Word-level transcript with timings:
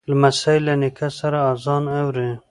لمسی 0.09 0.57
له 0.67 0.73
نیکه 0.81 1.07
سره 1.19 1.37
آذان 1.51 1.83
اوري. 1.99 2.29